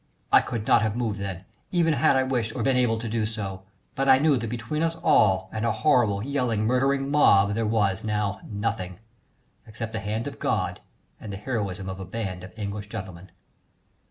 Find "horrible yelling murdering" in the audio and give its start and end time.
5.71-7.11